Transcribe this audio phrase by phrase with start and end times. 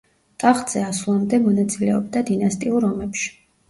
[0.43, 3.35] ტახტზე ასვლამდე მონაწილეობდა დინასტიურ ომებში.